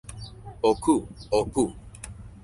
o 0.69 0.71
ku. 0.83 0.95
o 1.37 1.39
pu. 1.51 1.63